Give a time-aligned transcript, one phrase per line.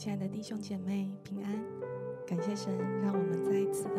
[0.00, 1.62] 亲爱的弟兄姐妹平安，
[2.26, 3.96] 感谢神让我们再一次的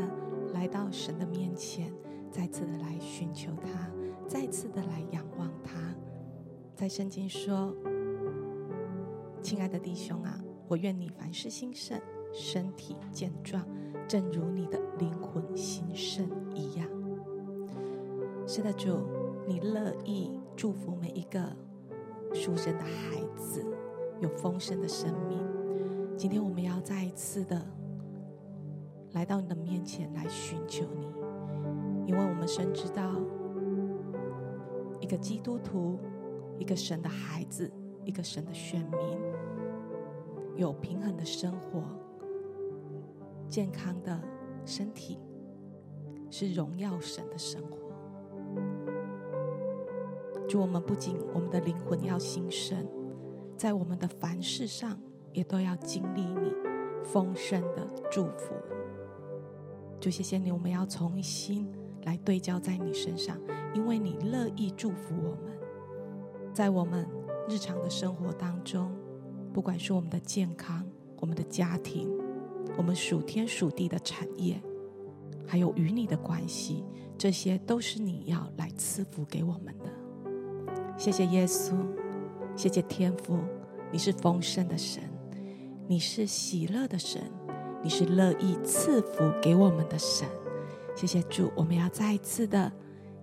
[0.52, 1.94] 来到神的面前，
[2.32, 3.88] 再次的来寻求他，
[4.28, 5.94] 再次的来仰望他。
[6.74, 7.72] 在圣经说
[9.44, 12.02] ：“亲爱的弟兄啊，我愿你凡事兴盛，
[12.34, 13.64] 身体健壮，
[14.08, 16.90] 正如你的灵魂兴盛一样。”
[18.48, 19.06] 是的，主，
[19.48, 21.56] 你乐意祝福每一个
[22.34, 23.64] 属神的孩子，
[24.20, 25.61] 有丰盛的生命。
[26.18, 27.60] 今天我们要再一次的
[29.14, 31.08] 来到你的面前来寻求你，
[32.06, 33.16] 因为我们深知道，
[35.00, 36.00] 一个基督徒，
[36.60, 37.72] 一个神的孩子，
[38.06, 39.20] 一个神的选民，
[40.56, 41.84] 有平衡的生活，
[43.50, 44.22] 健康的
[44.64, 45.20] 身体，
[46.30, 47.78] 是荣耀神的生活。
[50.48, 52.86] 主，我们不仅我们的灵魂要兴盛，
[53.58, 54.98] 在我们的凡事上。
[55.34, 56.54] 也都要经历你
[57.04, 58.54] 丰盛的祝福，
[60.00, 61.72] 主谢谢你，我们要重新
[62.04, 63.38] 来对焦在你身上，
[63.74, 65.58] 因为你乐意祝福我们，
[66.54, 67.08] 在我们
[67.50, 68.92] 日常的生活当中，
[69.54, 70.86] 不管是我们的健康、
[71.18, 72.10] 我们的家庭、
[72.78, 74.62] 我们属天属地的产业，
[75.48, 76.84] 还有与你的关系，
[77.18, 79.92] 这些都是你要来赐福给我们的。
[80.98, 81.74] 谢谢耶稣，
[82.56, 83.40] 谢谢天父，
[83.92, 85.02] 你是丰盛的神。
[85.92, 87.22] 你是喜乐的神，
[87.84, 90.26] 你是乐意赐福给我们的神。
[90.96, 92.72] 谢谢主，我们要再一次的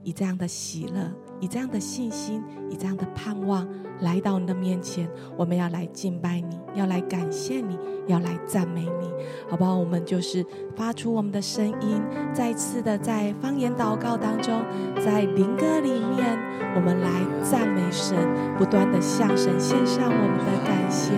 [0.03, 3.67] 以这样的喜乐，以这样的信心，以这样的盼望
[4.01, 5.09] 来到你的面前。
[5.37, 9.11] 我们要来敬拜你，要来感谢你，要来赞美你，
[9.49, 9.77] 好不好？
[9.77, 10.45] 我们就是
[10.77, 14.65] 发出我们的声音，再次的在方言祷告当中，
[14.97, 16.39] 在灵歌里面，
[16.75, 17.11] 我们来
[17.43, 18.17] 赞美神，
[18.57, 21.13] 不断的向神献上我们的感谢。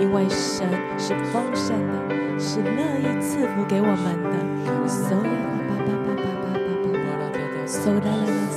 [0.00, 0.66] 因为神
[0.98, 4.30] 是丰盛的，是乐意赐福给我们的。
[7.66, 8.49] So la la la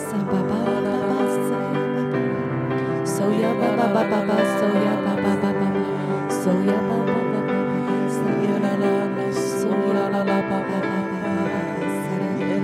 [3.93, 5.69] ba ba ba ba ba So ya ba ba ba ba
[6.41, 7.57] So ya ba ba ba ba
[8.09, 10.97] So ya la la la So ya la la ba ba ba ba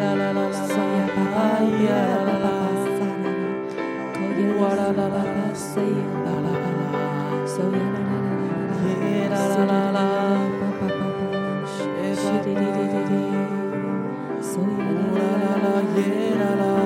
[0.02, 1.48] La la la So ya ba ba
[1.86, 2.56] ya la la
[2.98, 3.46] sa la la
[4.18, 6.90] Ko ya la la la la Say ya la la la
[7.46, 8.30] So ya la la
[16.50, 16.79] 神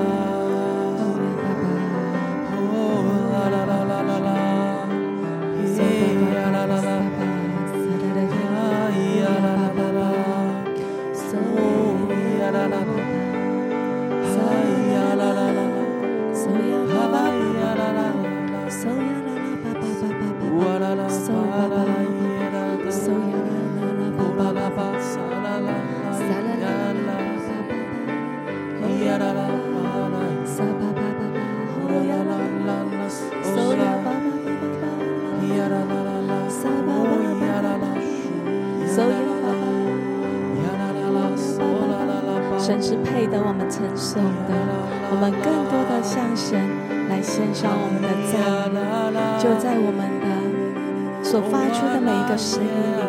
[52.36, 53.03] 出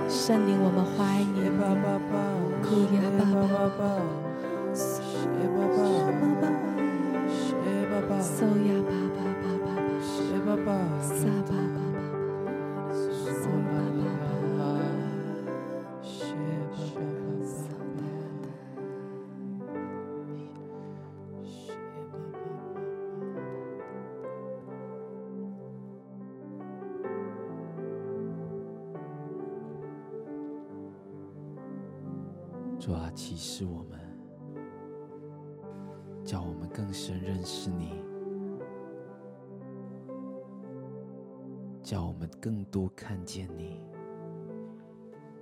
[0.09, 1.25] 圣灵我们欢迎。
[1.33, 1.49] 你，
[2.61, 3.81] 姑爷八八八。
[32.85, 33.97] 主啊，启示我们，
[36.21, 38.03] 叫我们更深认识你，
[41.81, 43.79] 叫我们更多看见你，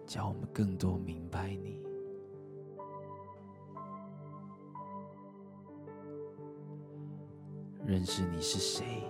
[0.05, 1.81] 叫我们更多明白你。
[7.83, 9.03] 认识你是谁，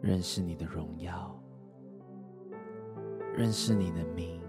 [0.00, 1.38] 认识你的荣耀，
[3.36, 4.41] 认识你的名。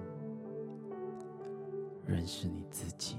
[2.06, 3.16] 认识你自己。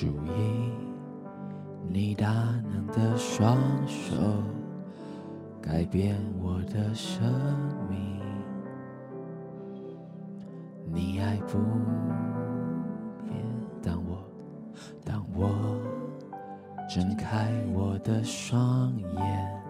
[0.00, 0.72] 主意
[1.86, 2.32] 你大
[2.72, 4.16] 能的双手
[5.60, 7.22] 改变我的生
[7.86, 8.18] 命，
[10.90, 11.58] 你爱不
[13.26, 13.44] 变。
[13.82, 14.24] 当我
[15.04, 15.50] 当我
[16.88, 19.62] 睁开我的双眼，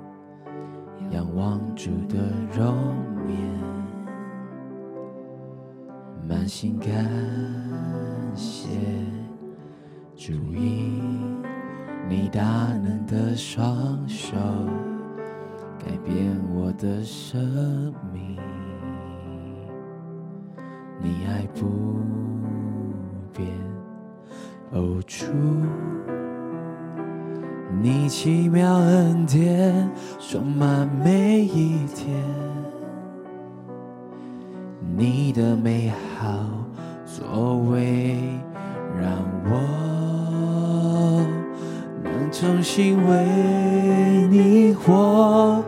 [1.11, 2.76] 仰望主的容
[3.26, 3.37] 颜。
[6.29, 6.88] 满心感
[8.37, 8.69] 谢，
[10.22, 11.00] 主意
[12.06, 12.43] 你大
[12.84, 14.37] 能的双手
[15.78, 18.37] 改变我的生命，
[21.00, 21.96] 你爱不
[23.32, 23.49] 变，
[24.72, 25.25] 哦，主，
[27.81, 32.14] 你奇妙恩典充满每一天。
[34.99, 36.28] 你的美好
[37.06, 38.19] 作为，
[39.00, 39.11] 让
[39.46, 39.89] 我
[42.40, 45.62] 能重新为你活。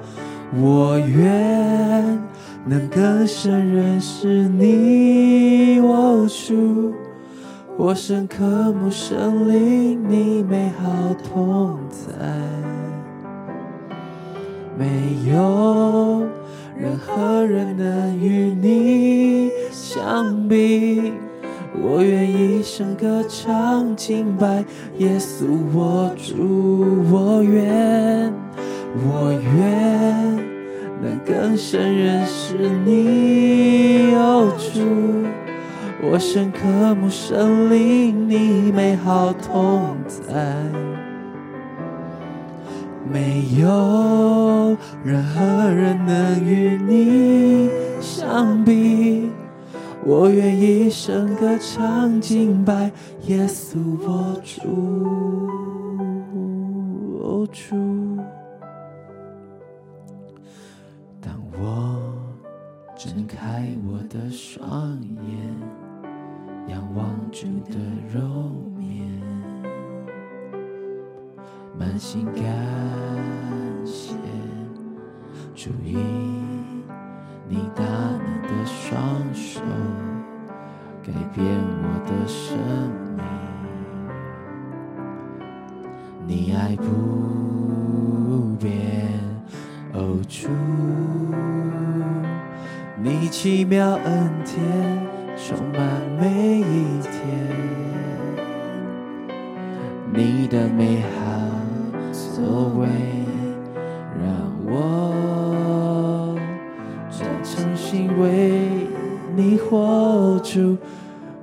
[0.59, 2.19] 我愿
[2.65, 6.95] 能更深认识你，哦，主，
[7.77, 12.27] 我深刻慕圣灵你美好同在，
[14.79, 16.27] 没有。
[16.75, 21.13] 任何人能与你相比，
[21.85, 24.65] 我愿一生歌唱敬拜
[24.99, 28.33] 耶稣，我主，我愿，
[28.95, 30.37] 我愿
[31.03, 34.81] 能更深认识你，哦主，
[36.09, 40.33] 我深刻慕圣灵你美好同在。
[43.13, 47.69] 没有任何人能与你
[48.01, 49.31] 相比，
[50.05, 52.91] 我愿一生歌唱敬拜
[53.29, 54.61] 耶稣我主，
[57.21, 57.77] 哦主。
[61.21, 62.03] 当我
[62.97, 65.55] 睁开我的双眼，
[66.67, 67.79] 仰望主的
[68.13, 69.09] 容颜。
[71.79, 72.43] 满心感
[73.85, 74.17] 谢，
[75.55, 75.71] 主
[77.53, 78.99] 你大能的双
[79.35, 79.61] 手
[81.03, 81.45] 改变
[81.83, 82.57] 我的生
[83.15, 83.23] 命，
[86.27, 88.73] 你爱不变，
[89.93, 90.49] 哦主，
[93.03, 94.57] 你奇妙恩典
[95.37, 95.83] 充满
[96.19, 97.13] 每一天，
[100.11, 101.53] 你的美好。
[102.35, 102.89] 作为，
[104.19, 104.25] 让
[104.65, 105.12] 我
[107.93, 108.89] 心为
[109.37, 110.79] 你活出，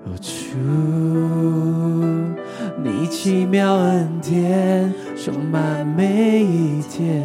[0.04, 0.58] 哦主，
[2.84, 7.24] 你奇妙恩典充满每一天，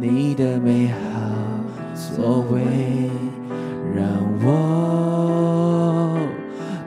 [0.00, 0.96] 你的美好
[1.94, 2.60] 作为，
[3.94, 4.04] 让
[4.44, 6.18] 我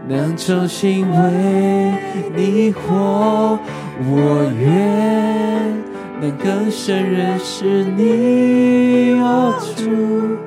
[0.05, 1.93] 能重新为
[2.35, 3.57] 你活。
[3.99, 5.73] 我愿
[6.19, 10.37] 能更深认识你，我主，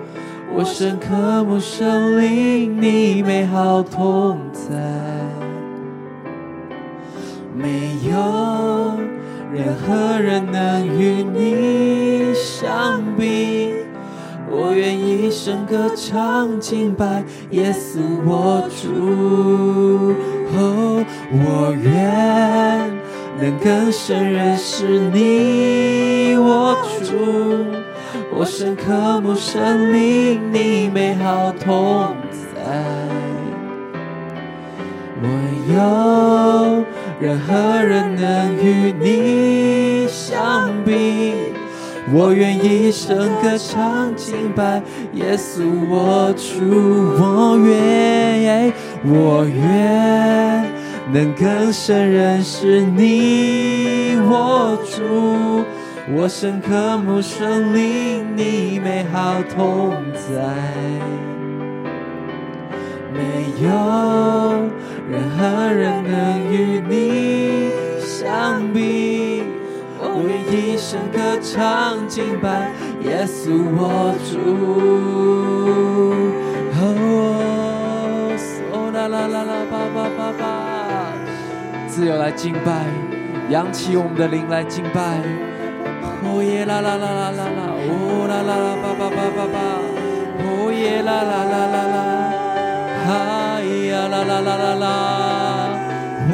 [0.53, 4.71] 我深刻慕圣灵你美好同在，
[7.55, 8.99] 没有
[9.53, 13.75] 任何人能与你相比。
[14.53, 20.10] 我愿一生歌唱敬拜耶稣我主，
[23.41, 27.17] 能更深认识你，我主，
[28.37, 32.15] 我深刻慕圣灵你美好同
[32.55, 32.61] 在，
[35.23, 35.29] 没
[35.75, 36.85] 有
[37.19, 41.33] 任何人能与你相比。
[42.13, 44.83] 我愿一生歌唱敬拜
[45.15, 46.61] 耶稣我主，
[47.19, 48.73] 我愿，
[49.05, 50.80] 我愿
[51.13, 55.65] 能更深认识你，我主，
[56.15, 60.31] 我深渴慕圣灵你美好同在，
[63.13, 63.19] 没
[63.61, 63.69] 有
[65.11, 66.13] 任何人能
[66.53, 69.43] 与你相比。
[69.99, 72.71] 我愿一生歌唱敬拜
[73.03, 74.39] 耶稣我主，
[78.73, 80.43] 哦，啦啦啦啦，吧吧吧吧，
[81.91, 82.87] 自由来敬拜，
[83.51, 85.01] 扬起我们的灵来敬拜，
[86.23, 89.59] 哦耶啦啦啦啦啦啦，哦啦啦啦吧吧吧吧吧，
[90.39, 91.99] 哦耶啦啦啦啦啦，
[93.05, 93.11] 嗨
[93.91, 94.87] 呀啦啦啦啦啦，
[96.31, 96.33] 哦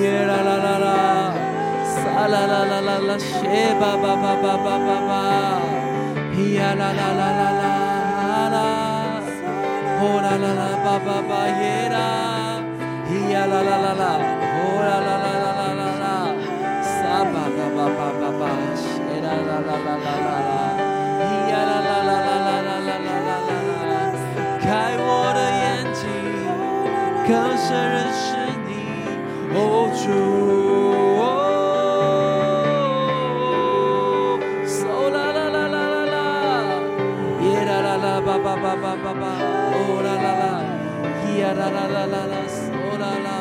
[0.00, 0.86] 耶啦啦啦啦。
[2.14, 5.12] 啦啦啦啦啦啦，谢吧吧吧吧吧吧吧，
[6.54, 7.66] 呀啦啦啦啦啦
[8.54, 8.56] 啦，
[9.98, 11.98] 哦啦啦啦吧吧吧耶啦，
[13.32, 14.04] 呀啦啦啦啦，
[14.54, 16.04] 哦啦啦啦啦啦啦啦，
[16.82, 16.88] 撒
[17.24, 18.42] 吧吧吧吧吧吧，
[18.76, 18.84] 谢
[19.20, 20.50] 啦啦啦啦啦啦啦，
[21.50, 23.30] 呀啦啦啦啦啦啦啦啦啦
[23.90, 23.92] 啦，
[24.62, 24.64] 开
[24.98, 25.02] 我
[25.34, 25.62] 的眼
[25.92, 26.02] 睛，
[27.26, 28.22] 更深认识
[28.66, 28.70] 你，
[29.54, 29.58] 哦
[29.94, 30.04] 主。
[38.20, 39.24] 吧吧吧吧吧，
[39.72, 39.74] 哦
[40.04, 40.42] 啦啦啦，
[41.38, 42.34] 呀啦啦啦啦啦，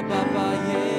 [0.10, 0.99] Papa, yeah.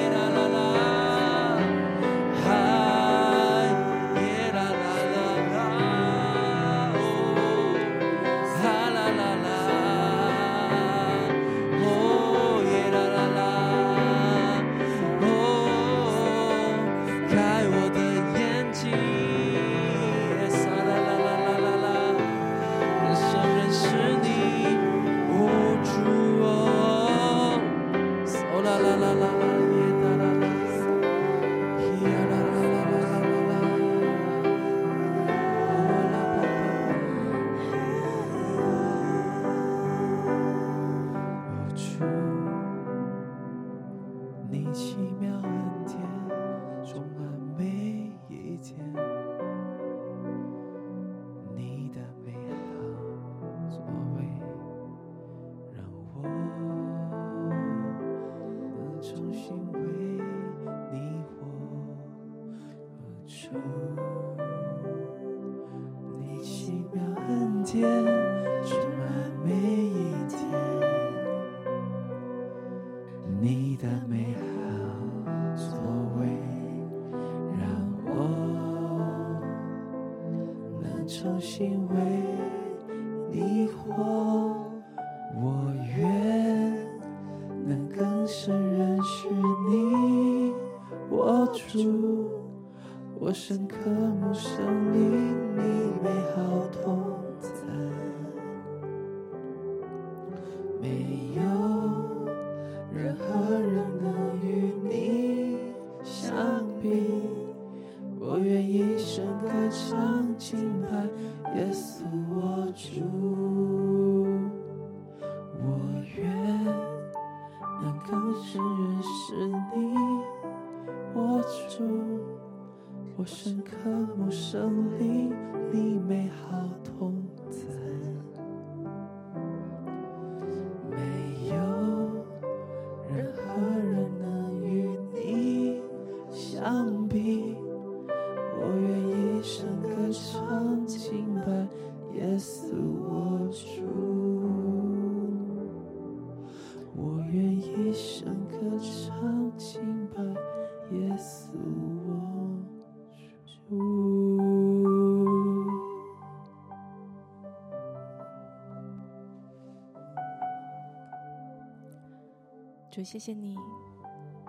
[163.01, 163.57] 主，谢谢你，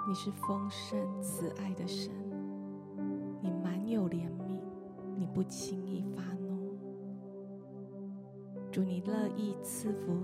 [0.07, 2.13] 你是丰盛慈爱的神，
[3.41, 4.61] 你满有怜悯，
[5.17, 6.77] 你不轻易发怒。
[8.71, 10.23] 主，你乐意赐福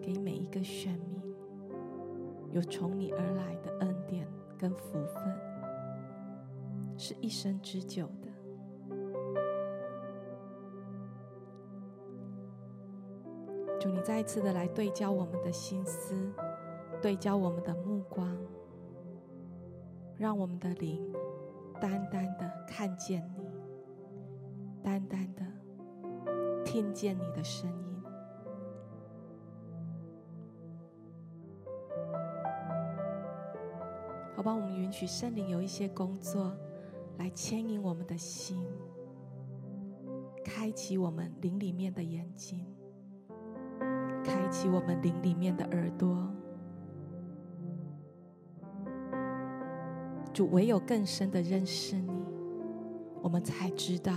[0.00, 1.20] 给每一个选民，
[2.52, 4.24] 有从你而来的恩典
[4.56, 5.36] 跟福分，
[6.96, 8.28] 是一生之久的。
[13.80, 16.14] 主，你再一次的来对焦我们的心思。
[17.04, 18.34] 对焦我们的目光，
[20.16, 21.12] 让我们的灵
[21.78, 23.44] 单单的看见你，
[24.82, 25.42] 单单的
[26.64, 28.02] 听见你的声音。
[34.34, 36.56] 好吧，我们允许圣灵有一些工作
[37.18, 38.66] 来牵引我们的心，
[40.42, 42.64] 开启我们灵里面的眼睛，
[44.24, 46.34] 开启我们灵里面的耳朵。
[50.34, 52.10] 主，唯有更深的认识你，
[53.22, 54.12] 我们才知道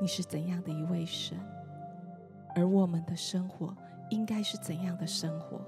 [0.00, 1.38] 你是怎样的一位神，
[2.56, 3.76] 而我们的生活
[4.08, 5.60] 应该是怎样的生活。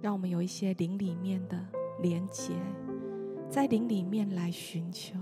[0.00, 1.58] 让我们有一些灵里面的
[2.00, 2.54] 连结，
[3.50, 5.14] 在灵里面来寻求。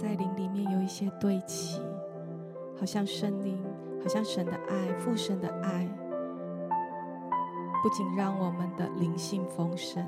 [0.00, 1.78] 在灵里面有一些对齐，
[2.74, 3.62] 好像圣灵，
[4.00, 5.86] 好像神的爱，父神的爱，
[7.82, 10.02] 不仅让我们的灵性丰盛，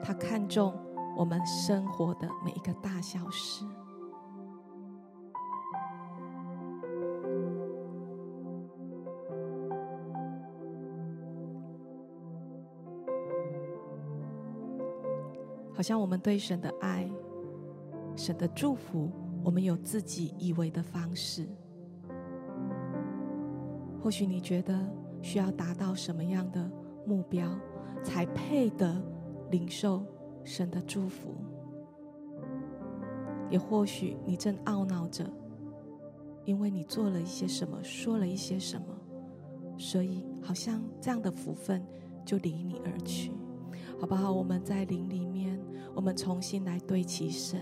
[0.00, 0.72] 他看重
[1.16, 3.64] 我们生活的每一个大小事。
[15.74, 17.09] 好像我们对神的爱。
[18.20, 19.10] 神的祝福，
[19.42, 21.48] 我们有自己以为的方式。
[23.98, 24.78] 或许你觉得
[25.22, 26.70] 需要达到什么样的
[27.06, 27.48] 目标，
[28.04, 29.02] 才配得
[29.50, 30.04] 领受
[30.44, 31.34] 神的祝福？
[33.48, 35.24] 也或许你正懊恼着，
[36.44, 38.86] 因为你做了一些什么，说了一些什么，
[39.78, 41.82] 所以好像这样的福分
[42.22, 43.32] 就离你而去，
[43.98, 44.30] 好不好？
[44.30, 45.58] 我们在灵里面，
[45.94, 47.58] 我们重新来对齐神，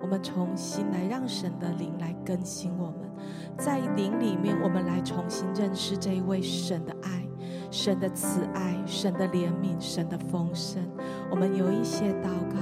[0.00, 3.10] 我们重新来让神的灵来更新我们，
[3.56, 7.26] 在灵里面，我们来重新认识这一位神的爱、
[7.70, 10.82] 神的慈爱、神的怜悯、神的丰盛。
[11.30, 12.56] 我们有一些祷告，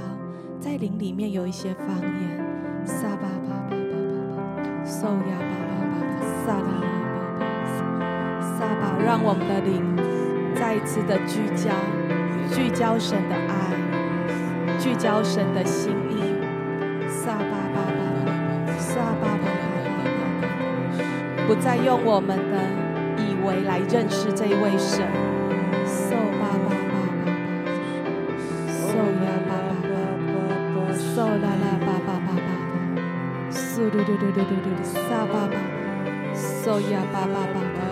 [0.61, 6.85] 在灵里面有一些方言，撒巴巴巴巴巴巴，受呀巴巴巴巴，撒啦啦。
[8.59, 9.97] 撒巴，让我们的灵
[10.55, 11.71] 再一次的聚焦，
[12.55, 16.32] 聚焦神的爱，聚焦神的心意。
[21.53, 22.57] 不再用我们的
[23.21, 25.05] 以为来认识这一位神。
[25.85, 27.29] 受巴巴巴巴巴，
[28.73, 29.93] 受呀巴巴巴
[30.33, 32.49] 巴，受啦啦巴巴巴巴，
[33.51, 35.61] 苏噜噜噜噜噜噜，撒巴巴，
[36.33, 37.85] 受呀巴巴巴巴。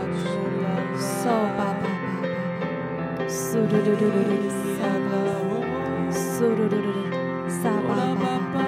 [0.97, 1.85] 受吧吧吧
[2.23, 5.13] 吧，苏噜噜噜噜噜，撒吧，
[6.11, 8.59] 苏噜噜噜噜，撒吧吧吧，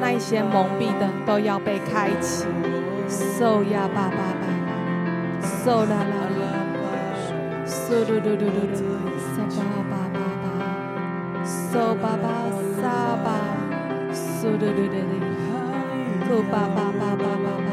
[0.00, 2.44] 那一些蒙蔽的都要被开启。
[3.40, 4.44] 受呀吧吧吧，
[5.40, 6.44] 受啦啦啦，
[7.64, 8.84] 苏噜噜噜噜噜，
[9.32, 10.46] 撒吧吧吧吧，
[11.42, 12.28] 受吧吧
[12.76, 13.28] 撒吧，
[14.12, 15.24] 苏噜噜噜噜，
[16.28, 17.70] 哭吧吧吧吧吧吧，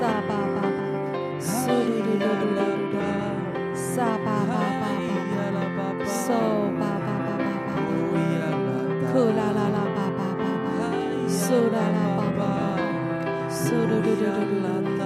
[0.00, 0.66] 撒吧吧吧，
[1.38, 2.98] 苏噜噜噜噜噜。
[3.76, 6.26] 撒巴巴巴巴，受
[6.80, 7.70] 巴巴巴巴巴，
[9.12, 10.66] 库拉拉拉巴巴巴巴，
[11.28, 11.38] 苏
[11.70, 12.42] 拉拉巴巴，
[13.48, 15.03] 苏噜噜噜噜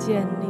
[0.00, 0.49] 建立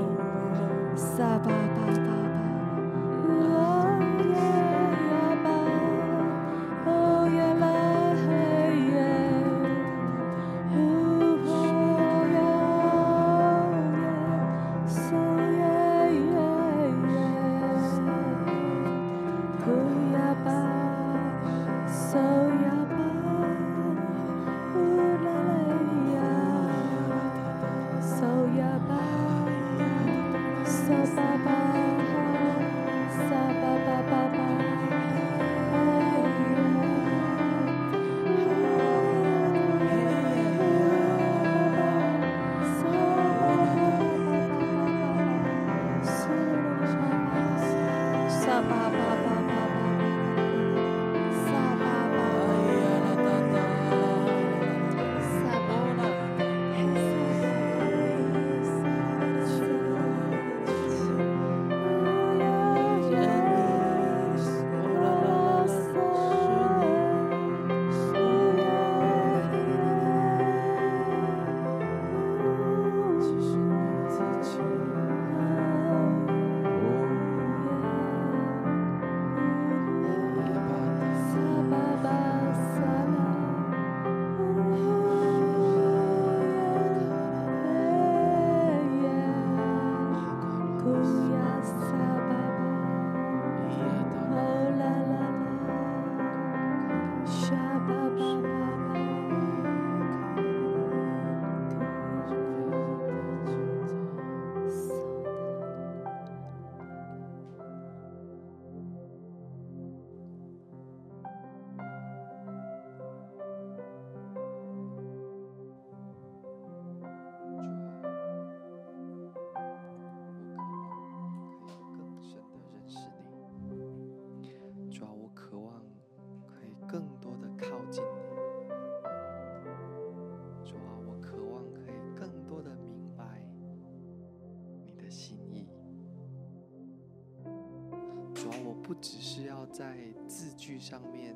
[139.00, 139.96] 只是要在
[140.28, 141.34] 字句上面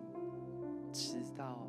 [0.93, 1.67] 知道，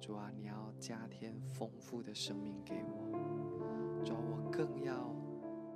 [0.00, 5.14] 主啊，你要加添丰富的生命给我，主啊，我更要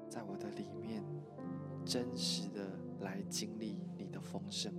[0.08, 1.04] 在我的里面
[1.84, 2.68] 真实的
[3.00, 4.72] 来经历你的丰盛。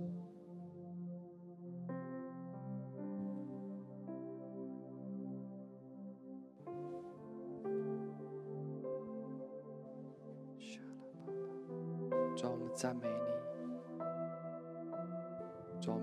[12.36, 13.09] 主啊，我们赞美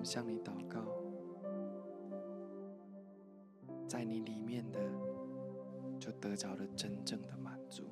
[0.07, 0.79] 向你祷告，
[3.89, 4.79] 在你里面的
[5.99, 7.83] 就得着了真正的满足。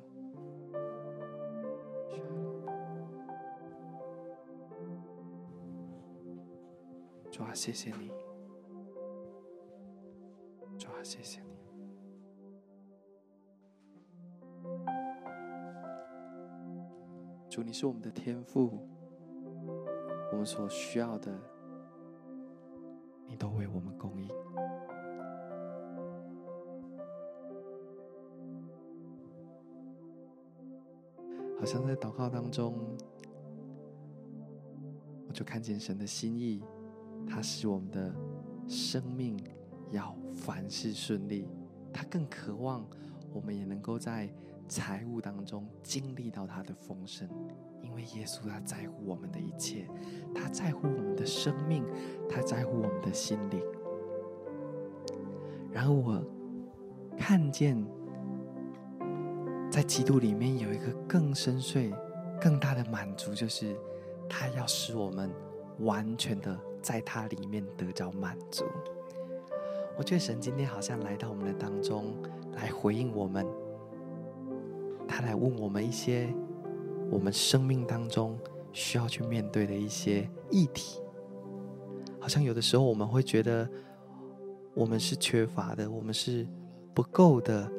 [7.30, 8.10] 主啊，谢谢你。
[10.78, 11.54] 主啊，谢谢你。
[17.50, 18.88] 主，你是我们的天赋，
[20.32, 21.38] 我们所需要的，
[23.36, 24.28] 都为我们供应。
[31.58, 32.74] 好像在祷告当中，
[35.28, 36.62] 我就看见神的心意，
[37.26, 38.14] 他使我们的
[38.68, 39.38] 生命
[39.90, 41.48] 要凡事顺利，
[41.92, 42.86] 他更渴望
[43.32, 44.28] 我们也能够在。
[44.68, 47.28] 财务当中经历到他的丰盛，
[47.96, 49.88] 因为耶稣他在乎我们的一切，
[50.34, 51.82] 他在乎我们的生命，
[52.28, 53.62] 他在乎我们的心灵。
[55.72, 56.22] 然后我
[57.16, 57.82] 看见，
[59.70, 61.90] 在基督里面有一个更深邃、
[62.38, 63.74] 更大的满足，就是
[64.28, 65.30] 他要使我们
[65.78, 68.66] 完全的在他里面得着满足。
[69.96, 72.14] 我觉得神今天好像来到我们的当中，
[72.52, 73.46] 来回应我们。
[75.08, 76.28] 他来问我们一些
[77.10, 78.38] 我们生命当中
[78.72, 81.00] 需要去面对的一些议题，
[82.20, 83.68] 好像有的时候我们会觉得
[84.74, 86.46] 我们是缺乏的，我们是
[86.92, 87.70] 不够的，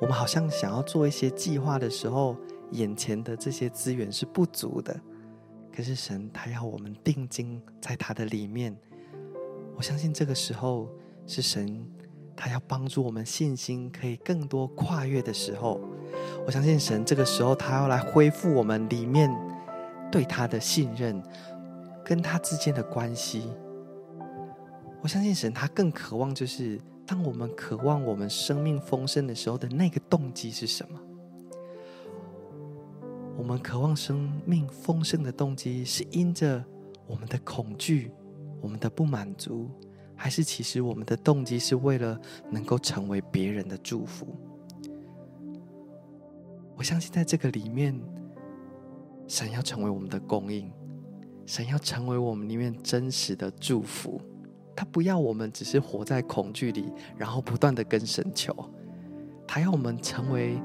[0.00, 2.36] 我们好像想要做一些计划的时候，
[2.72, 4.98] 眼前的这些资源是不足的。
[5.72, 8.74] 可是神他要我们定睛在他的里面，
[9.76, 10.88] 我相信这个时候
[11.26, 11.86] 是神
[12.34, 15.78] 他要帮助我们信心可以更多跨越的时候。
[16.46, 19.28] 我相信神这个时候，他要来恢复我们里面
[20.12, 21.20] 对他的信任，
[22.04, 23.50] 跟他之间的关系。
[25.02, 31.00] 我相信神，他更渴望就是，当我们渴望我们生命丰盛的时候的那个动机是什么？
[33.36, 36.64] 我们渴望生命丰盛的动机，是因着
[37.08, 38.12] 我们的恐惧、
[38.60, 39.68] 我们的不满足，
[40.14, 42.16] 还是其实我们的动机是为了
[42.52, 44.28] 能够成为别人的祝福？
[46.76, 47.98] 我相信，在这个里面，
[49.26, 50.70] 神要成为我们的供应，
[51.46, 54.20] 神要成为我们里面真实的祝福。
[54.74, 58.54] 他不要我们只是活在恐惧里，然后不断的跟神求。
[59.46, 60.60] 他要我们成为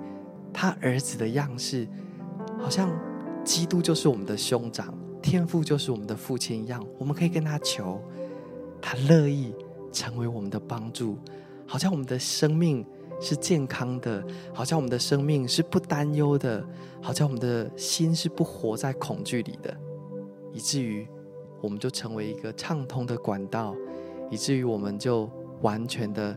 [0.52, 1.88] 他儿子的样式，
[2.60, 2.92] 好像
[3.46, 6.86] 基督就是我们的兄长，天父就是我们的父亲一样。
[7.00, 8.02] 我们可以跟他求，
[8.82, 9.56] 他乐意
[9.94, 11.18] 成为我们的帮助，
[11.66, 12.86] 好像我们的生命。
[13.22, 16.66] 是健康的，好像我们的生命是不担忧的，
[17.02, 19.72] 好像我们的心是不活在恐惧里的，
[20.52, 21.08] 以至于
[21.62, 23.76] 我们就成为一个畅通的管道，
[24.32, 25.30] 以至于我们就
[25.62, 26.36] 完全的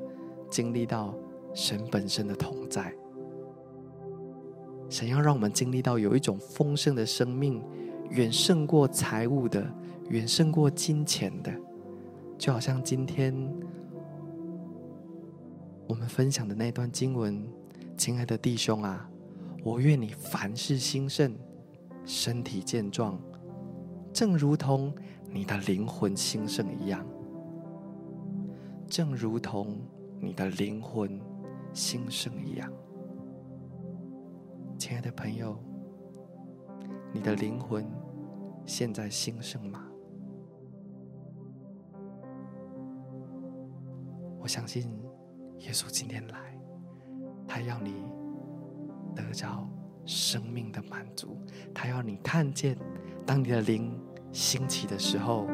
[0.50, 1.14] 经历到
[1.54, 2.94] 神本身的同在。
[4.90, 7.62] 神要让我们经历到有一种丰盛的生命，
[8.10, 9.66] 远胜过财物的，
[10.10, 11.50] 远胜过金钱的，
[12.36, 13.34] 就好像今天。
[15.86, 17.46] 我们分享的那段经文，
[17.96, 19.08] 亲爱的弟兄啊，
[19.62, 21.36] 我愿你凡事兴盛，
[22.06, 23.20] 身体健壮，
[24.12, 24.94] 正如同
[25.30, 27.06] 你的灵魂兴盛一样。
[28.86, 29.76] 正如同
[30.20, 31.20] 你的灵魂
[31.72, 32.72] 兴盛一样。
[34.78, 35.58] 亲爱的朋友，
[37.12, 37.84] 你的灵魂
[38.64, 39.84] 现在兴盛吗？
[44.38, 45.03] 我相信。
[45.66, 46.36] 耶稣今天来，
[47.48, 47.94] 他要你
[49.16, 49.66] 得着
[50.04, 51.38] 生命的满足，
[51.72, 52.76] 他要你看见，
[53.24, 53.98] 当你的灵
[54.30, 55.46] 兴起的时候，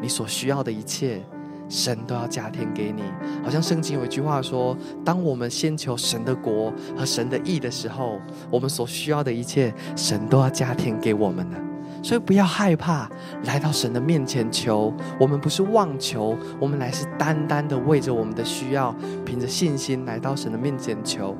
[0.00, 1.20] 你所需要的一切，
[1.68, 3.02] 神都要加添给你。
[3.42, 11.60] 好像圣经有一句话说：“当我们先求神的国和神的义的时候，我们所需要的一切，神都要加添给我们的。”
[12.02, 13.10] 所以不要害怕
[13.44, 21.36] 来到神的面前求，我们不是妄求，我们乃是单单的为着我们的需要，凭着信心来到神的面前求。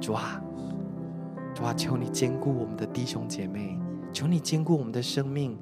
[0.00, 0.42] 主啊，
[1.54, 3.78] 主啊，求你坚固我们的弟兄姐妹，
[4.12, 5.56] 求你坚固我们的生命，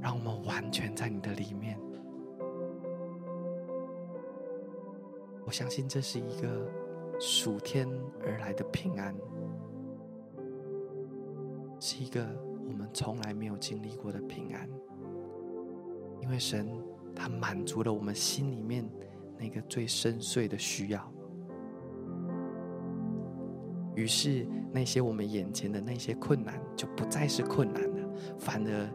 [0.00, 1.78] 让我们完全在你的里面。
[5.44, 6.48] 我相信这是一个
[7.20, 7.88] 属天
[8.24, 9.14] 而来的平安，
[11.78, 12.26] 是一个。
[12.68, 14.68] 我们从来没有经历过的平安，
[16.22, 16.68] 因为神
[17.14, 18.88] 他满足了我们心里面
[19.38, 21.12] 那个最深邃的需要，
[23.94, 28.88] 于是那些我们眼前的那些困难就不再是困难了，反而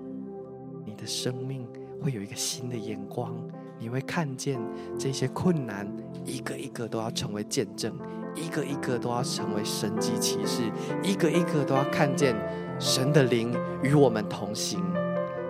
[0.86, 1.68] 你的生命
[2.02, 3.36] 会有一个新的眼光，
[3.80, 4.60] 你会看见
[5.00, 5.92] 这些困难
[6.26, 7.98] 一个一个都要成为见证，
[8.36, 10.64] 一个一个都要成为神迹奇事，
[11.04, 12.36] 一个一个都要看见
[12.82, 14.84] 神的灵与我们同行。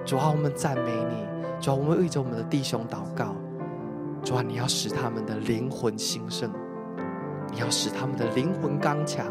[0.06, 1.26] 主啊，我们赞美你。
[1.62, 3.34] 主啊，我们为着我们的弟兄祷告。
[4.22, 6.52] 主啊，你要使他们的灵魂兴盛，
[7.50, 9.26] 你要使他们的灵魂刚强，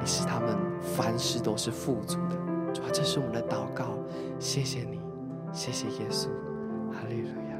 [0.00, 2.36] 你使他们凡事都是富足的。
[2.72, 3.84] 主啊，这是我们的祷告。
[4.38, 4.98] 谢谢你，
[5.52, 6.28] 谢谢耶稣，
[6.90, 7.56] 哈利路亚。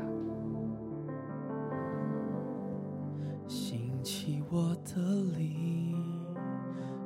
[3.46, 5.02] 兴起我的
[5.36, 6.24] 灵，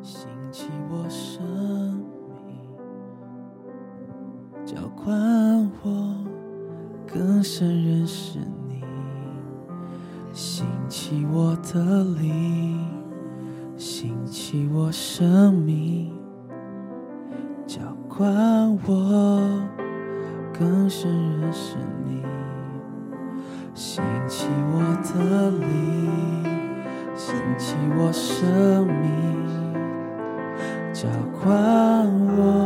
[0.01, 1.43] 兴起我生
[5.05, 6.15] 浇灌我
[7.07, 8.83] 更深认识你。
[10.33, 12.81] 兴起我的灵，
[13.77, 16.11] 兴起我生命。
[18.17, 19.51] 管我
[20.57, 22.23] 更深认识你，
[23.75, 26.45] 兴起我的灵，
[27.17, 29.03] 兴起我生命，
[30.93, 31.09] 浇
[31.43, 32.64] 灌我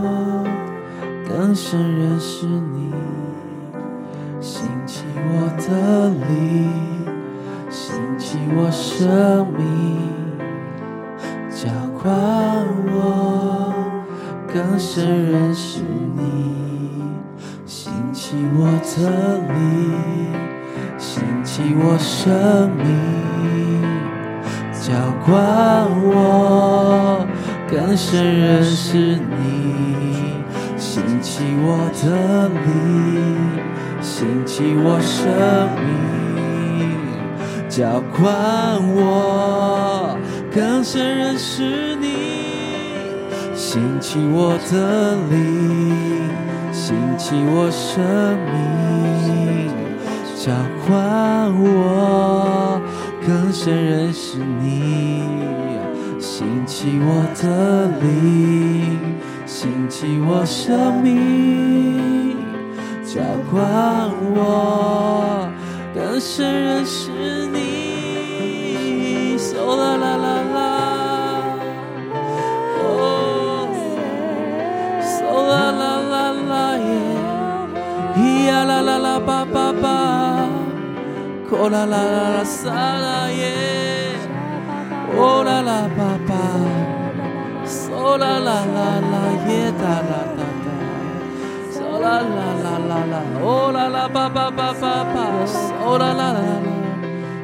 [1.48, 2.92] 更深认识你，
[4.38, 6.70] 兴起我的灵，
[7.70, 10.12] 兴起我生命，
[11.48, 11.70] 浇
[12.02, 12.12] 灌
[12.92, 13.72] 我。
[14.52, 15.80] 更深认识
[16.14, 17.02] 你，
[17.64, 20.34] 兴起我的灵，
[20.98, 22.84] 兴起我生命，
[24.74, 24.92] 浇
[25.24, 27.24] 灌我。
[27.70, 29.27] 更深认识你，
[31.38, 33.62] 起我的灵，
[34.02, 35.30] 兴起我生
[35.86, 36.98] 命，
[37.68, 40.18] 浇灌我。
[40.52, 42.08] 更深认识你。
[43.54, 46.28] 兴起我的灵，
[46.72, 48.02] 兴起我生
[48.50, 49.70] 命，
[50.34, 50.50] 浇
[50.88, 52.80] 灌我
[53.24, 55.22] 更深认识你。
[56.18, 59.07] 兴起我的灵，
[59.60, 62.36] 兴起我生命，
[63.04, 65.50] 浇灌我
[65.92, 67.10] 更深认识
[67.48, 69.36] 你。
[69.36, 70.58] 嗦啦啦啦啦。
[78.64, 79.86] 啦啦啦吧吧吧，
[81.50, 83.42] 哦啦啦啦啦撒啦耶，
[85.16, 86.57] 哦啦啦吧吧，嗦
[88.18, 88.78] 啦啦啦
[89.12, 89.14] 啦
[89.48, 90.68] 耶哒啦哒哒，
[91.72, 94.82] 嗦啦啦啦啦啦，哦啦啦吧吧吧吧
[95.14, 96.50] 吧，嗦啦啦啦啦，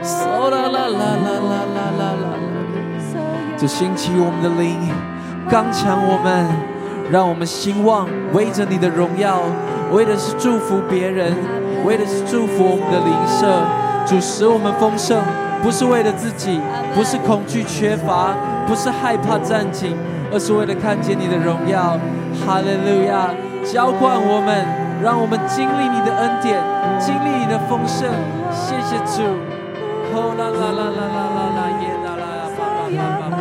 [0.02, 2.26] 嗦啦啦啦啦啦啦啦啦，
[3.56, 4.76] 就兴起我们的灵，
[5.48, 6.44] 刚强我们，
[7.10, 9.40] 让我们兴旺，为着你的荣耀。
[9.92, 11.36] 为的是祝福别人，
[11.84, 13.62] 为的是祝福我们的灵舍。
[14.06, 15.22] 主使我们丰盛，
[15.62, 16.60] 不是为了自己，
[16.94, 18.34] 不是恐惧缺乏，
[18.66, 19.94] 不是害怕战兢，
[20.34, 21.96] 而是为了看见你的荣耀。
[22.44, 23.30] 哈利路亚！
[23.62, 24.66] 浇灌我们，
[25.00, 26.60] 让我们经历你的恩典，
[26.98, 28.10] 经历你的丰盛。
[28.50, 29.22] 谢谢主。
[30.12, 32.98] 哦啦啦啦啦啦啦啦耶啦啦啦啦
[33.30, 33.33] 啦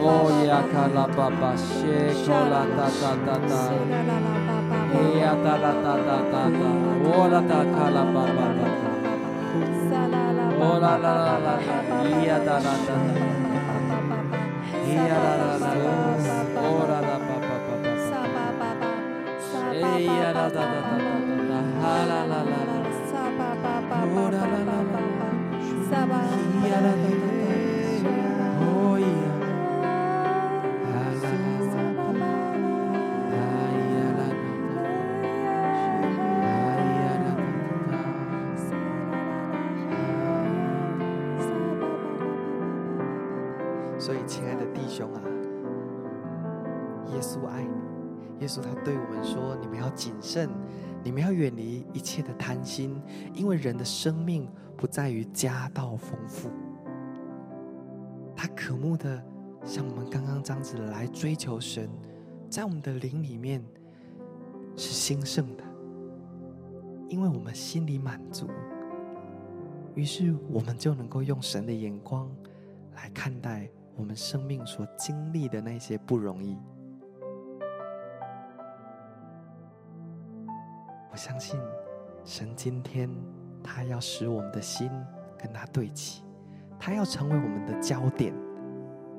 [0.00, 3.62] Oh ya kala baba she kola ta ta ta ta.
[4.94, 6.70] E ya ta ta ta ta ta ta.
[7.18, 8.90] Ola ta kala baba ta ta.
[10.68, 11.74] Ola la la la la.
[12.06, 13.16] E ya ta la ta ta.
[14.86, 16.36] E ya la la la la.
[16.70, 17.98] Ola la ba ba ba ba.
[19.74, 21.58] E ya la ta ta ta ta ta.
[21.82, 22.76] Ha la la la la.
[24.22, 25.28] Ola la la la la.
[26.62, 27.37] E ya la ta ta.
[48.48, 50.48] 稣他对我们说：“你们要谨慎，
[51.04, 53.00] 你们要远离一切的贪心，
[53.34, 56.50] 因为人的生命不在于家道丰富。
[58.34, 59.22] 他渴慕的，
[59.64, 61.88] 像我们刚刚这样子来追求神，
[62.48, 63.62] 在我们的灵里面
[64.74, 65.62] 是兴盛的，
[67.08, 68.48] 因为我们心里满足，
[69.94, 72.28] 于是我们就能够用神的眼光
[72.94, 73.68] 来看待。”
[73.98, 76.56] 我们生命所经历的那些不容易。
[81.18, 81.60] 相信
[82.24, 83.10] 神今天
[83.60, 84.88] 他要使我们的心
[85.36, 86.22] 跟他对齐，
[86.78, 88.32] 他要成为我们的焦点。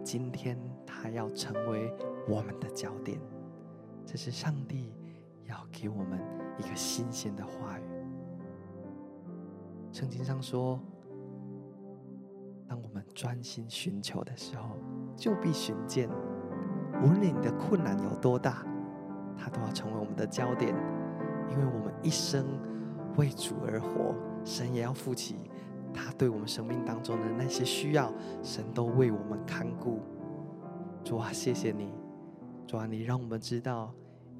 [0.01, 1.93] 今天他要成为
[2.27, 3.19] 我们的焦点，
[4.05, 4.93] 这是上帝
[5.45, 6.17] 要给我们
[6.57, 7.83] 一个新鲜的话语。
[9.91, 10.79] 圣经上说，
[12.65, 14.77] 当我们专心寻求的时候，
[15.17, 16.09] 就必寻见。
[17.03, 18.65] 无论你的困难有多大，
[19.37, 20.73] 他都要成为我们的焦点，
[21.51, 22.45] 因为我们一生
[23.17, 25.35] 为主而活，神也要负起
[25.93, 29.99] 他对我们生命当中的那些需要，神都为我们看顾。
[31.03, 31.91] 主啊，谢谢你，
[32.67, 33.91] 主啊，你让我们知道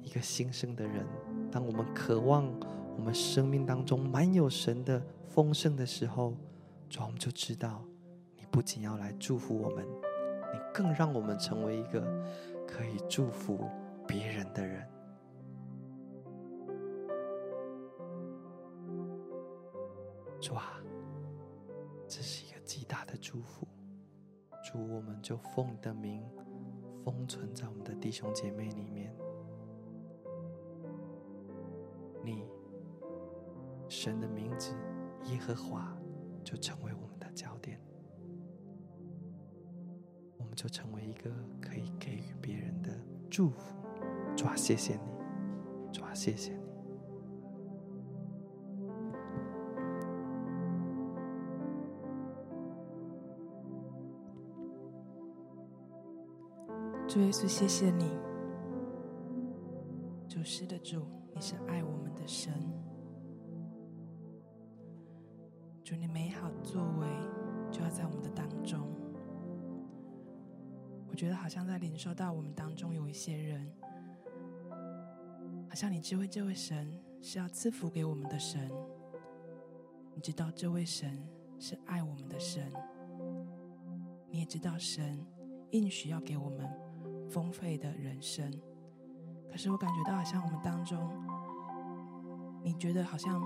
[0.02, 1.04] 一个新生的人，
[1.50, 2.48] 当我们渴望
[2.96, 6.34] 我们生命当中满有神的丰盛的时候，
[6.88, 7.82] 主啊，我们就知道
[8.36, 9.84] 你不仅要来祝福我们，
[10.52, 12.00] 你更让我们成为一个
[12.66, 13.68] 可以祝福
[14.06, 14.86] 别人的人。
[20.40, 20.80] 主啊，
[22.08, 23.68] 这是一个极大的祝福。
[24.64, 26.22] 主，我们就奉你的名
[27.04, 29.14] 封存在我们的弟兄姐妹里面。
[32.22, 32.44] 你
[33.88, 34.74] 神的名字
[35.24, 35.96] 耶和华
[36.44, 37.80] 就成为我们的焦点，
[40.36, 41.30] 我们就成为一个
[41.60, 42.90] 可以给予别人的
[43.30, 43.74] 祝福。
[44.36, 46.59] 主啊，谢谢你，主啊，谢谢你。
[57.10, 58.04] 主耶稣，谢谢你，
[60.28, 61.04] 主是的主，
[61.34, 62.52] 你是爱我们的神。
[65.82, 67.08] 主，你美好作为
[67.68, 68.86] 就要在我们的当中。
[71.08, 73.68] 我觉得好像在领受到我们当中有一些人，
[75.68, 78.70] 好像你知会这位神是要赐福给我们的神，
[80.14, 82.72] 你知道这位神是爱我们的神，
[84.30, 85.26] 你也知道神
[85.72, 86.70] 应许要给我们。
[87.30, 88.52] 丰沛的人生，
[89.48, 91.08] 可是我感觉到好像我们当中，
[92.64, 93.40] 你觉得好像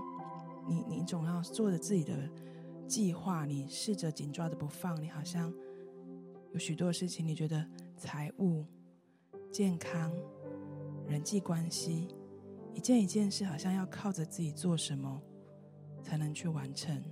[0.66, 2.30] 你你总要做着自己的
[2.88, 5.52] 计划，你试着紧抓着不放，你好像
[6.52, 7.62] 有许多事情，你觉得
[7.98, 8.64] 财务、
[9.52, 10.10] 健康、
[11.06, 12.08] 人际关系，
[12.72, 15.20] 一件一件事，好像要靠着自己做什么
[16.02, 17.02] 才能去完成。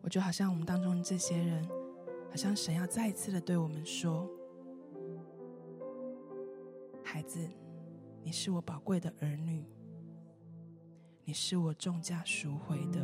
[0.00, 1.62] 我觉得好像我们当中这些人，
[2.30, 4.26] 好像神要再一次的对我们说。
[7.10, 7.48] 孩子，
[8.22, 9.64] 你是我宝贵的儿女，
[11.24, 13.00] 你是我重价赎回的。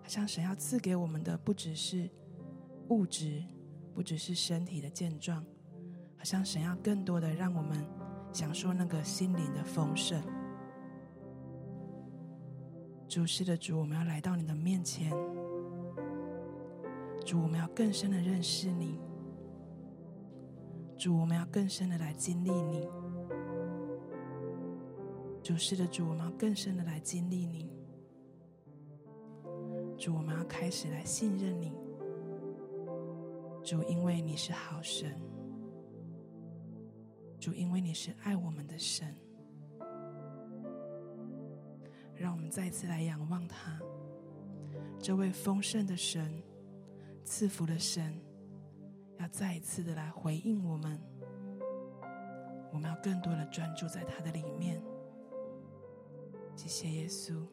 [0.00, 2.08] 好像神要赐给我们的不只是
[2.90, 3.42] 物质，
[3.92, 5.44] 不只是身体的健壮，
[6.16, 7.84] 好像神要更多的让我们
[8.32, 10.22] 享受那个心灵的丰盛。
[13.08, 15.10] 主是的主，我们要来到你的面前，
[17.26, 19.00] 主，我们要更深的认识你。
[21.02, 22.88] 主，我们要更深的来经历你。
[25.42, 27.68] 主，是的，主，我们要更深的来经历你。
[29.98, 31.72] 主，我们要开始来信任你。
[33.64, 35.20] 主，因为你是好神。
[37.40, 39.12] 主，因为你是爱我们的神。
[42.14, 43.76] 让我们再次来仰望他，
[45.00, 46.40] 这位丰盛的神，
[47.24, 48.16] 赐福的神。
[49.18, 51.00] 要再一次的来回应我们，
[52.72, 54.82] 我们要更多的专注在他的里面。
[56.56, 57.46] 谢谢耶稣。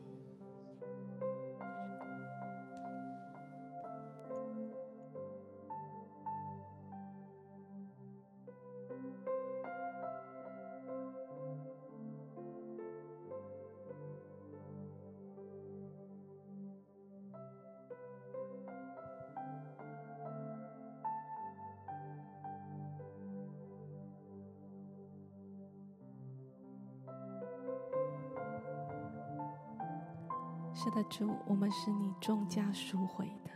[31.00, 33.52] 的，主，我们是你重价赎回的。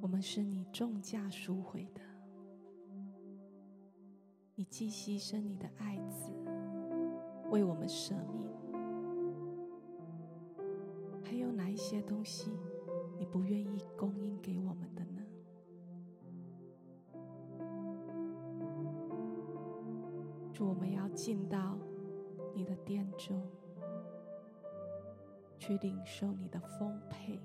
[0.00, 2.02] 我们是你重价赎回的。
[4.54, 6.30] 你既牺牲你的爱子，
[7.50, 8.50] 为我们舍命，
[11.24, 12.50] 还有哪一些东西？
[13.18, 15.22] 你不愿意供应给我们的呢？
[20.52, 21.76] 主，我们要进到
[22.54, 23.42] 你的殿中，
[25.58, 27.40] 去领受你的丰沛。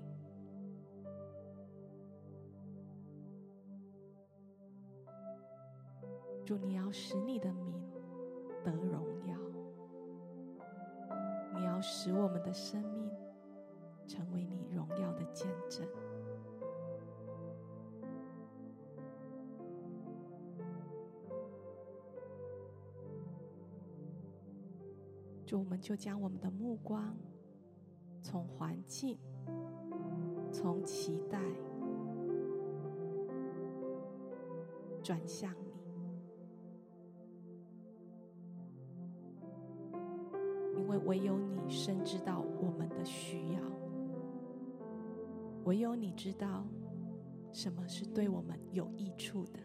[6.44, 7.74] 主，你要使你的名
[8.62, 9.36] 得荣耀，
[11.54, 13.10] 你要使我们的生命
[14.06, 14.63] 成为你
[15.34, 15.84] 见证。
[25.44, 27.14] 主，我们就将我们的目光
[28.22, 29.18] 从环境、
[30.50, 31.38] 从期待
[35.02, 35.74] 转向你。
[40.76, 43.60] 因为唯有你深知道我们的需要，
[45.64, 46.66] 唯有你知道
[47.52, 49.60] 什么是对我们有益处的。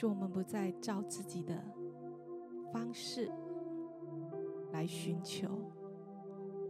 [0.00, 1.62] 就我们不再照自己的
[2.72, 3.30] 方式
[4.72, 5.46] 来寻求，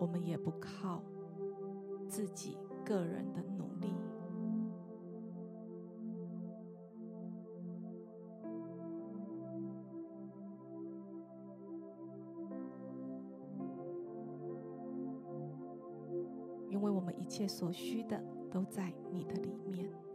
[0.00, 1.02] 我们也不靠
[2.08, 3.94] 自己个人的努力。
[16.70, 18.18] 因为我们一切所需的
[18.50, 20.09] 都在你的里面。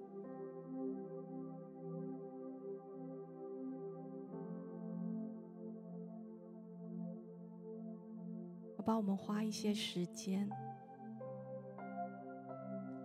[8.95, 10.49] 帮我们花一些时间，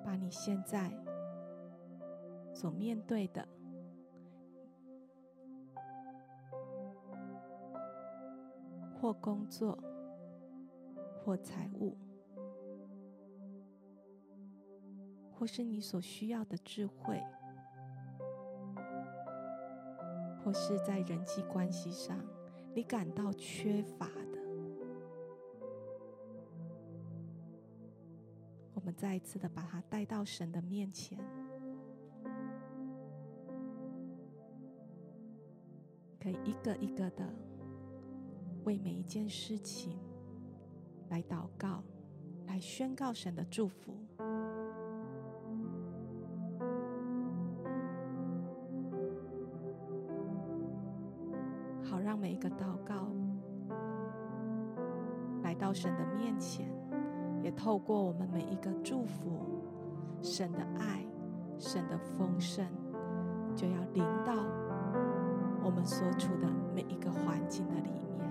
[0.05, 0.88] 把你现在
[2.55, 3.45] 所面对的，
[9.01, 9.76] 或工作，
[11.24, 11.97] 或财务，
[15.32, 17.20] 或是你所需要的智慧，
[20.45, 22.16] 或是在人际关系上
[22.76, 24.09] 你感到缺乏
[29.01, 31.18] 再一次的把它带到神的面前，
[36.20, 37.26] 可以一个一个的
[38.64, 39.98] 为每一件事情
[41.09, 41.82] 来祷告，
[42.46, 43.94] 来宣告神的祝福，
[51.82, 53.09] 好让每一个祷告
[55.42, 56.79] 来到神的面前。
[57.43, 59.62] 也透过我们每一个祝福，
[60.22, 61.05] 神的爱，
[61.59, 62.66] 神的丰盛，
[63.55, 64.34] 就要临到
[65.62, 68.29] 我们所处的每一个环境的里面。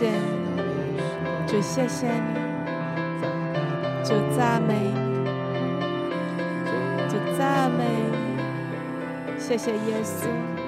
[0.00, 2.32] 谢谢你，主谢谢你，
[4.02, 5.26] 就赞美你，
[7.06, 7.84] 主赞美，
[9.38, 10.59] 谢谢耶稣。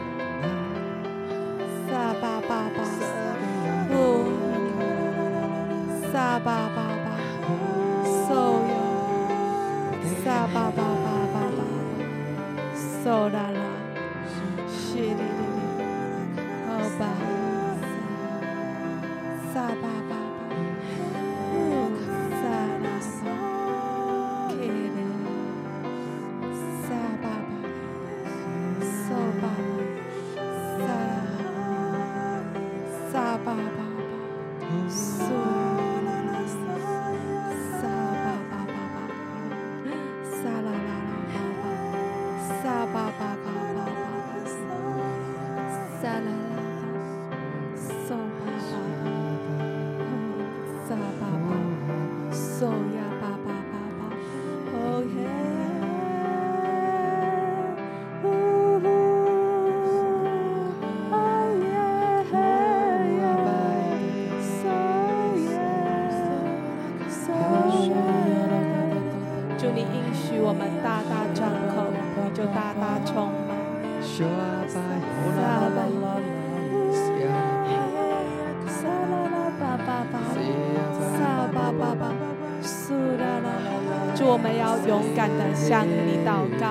[84.87, 86.67] 勇敢的向你祷告，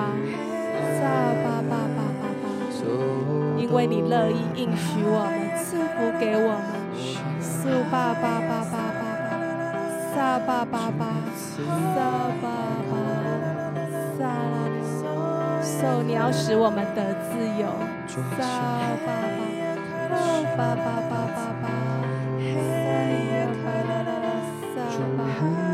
[1.00, 1.08] 撒
[1.44, 2.46] 巴巴巴巴巴，
[3.58, 8.64] 因为你乐意应许我们，赐福给我们，苏巴巴巴
[10.22, 11.04] 巴巴巴，撒巴巴巴，
[11.36, 11.50] 撒
[12.42, 12.46] 巴
[12.92, 12.94] 巴，
[14.16, 14.78] 撒拉里，
[15.64, 17.66] 受你要使我们得自由，
[18.38, 18.46] 撒
[19.04, 19.10] 巴巴，
[20.14, 20.16] 哦
[20.56, 21.66] 巴巴巴巴巴，
[22.38, 22.46] 嘿
[23.34, 24.30] 呀巴拉拉拉，
[24.76, 24.78] 撒
[25.18, 25.71] 巴。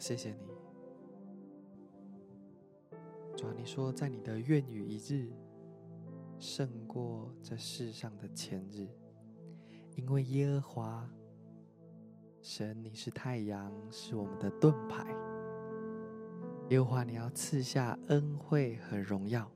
[0.00, 0.38] 谢谢你，
[3.36, 5.30] 主啊，你说在你的愿与一日
[6.38, 8.88] 胜过这世上的千日，
[9.96, 11.06] 因为耶和华
[12.40, 15.06] 神你是太阳，是我们的盾牌。
[16.70, 19.52] 耶和华你要赐下恩惠和荣耀。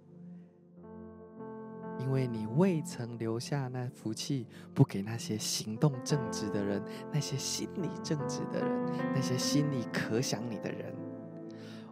[1.98, 6.82] 因为你未曾留下那福气，不给那些行动正直的人，
[7.12, 10.94] 那些心里正直的人，那些心里可想你的人。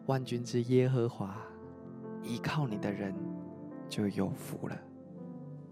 [0.07, 1.37] 万军之耶和华，
[2.23, 3.15] 依靠你的人
[3.89, 4.77] 就有福了。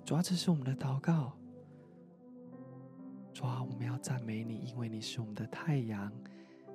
[0.05, 1.33] 主啊，这是我们的祷告。
[3.33, 6.11] 主啊，我们要赞美你，因为你是我们的太阳，